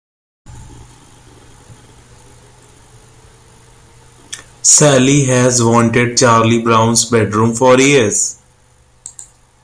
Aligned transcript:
Sally 4.63 5.25
has 5.25 5.63
wanted 5.63 6.17
Charlie 6.17 6.63
Brown's 6.63 7.05
bedroom 7.05 7.53
for 7.53 7.77
years. 7.79 8.41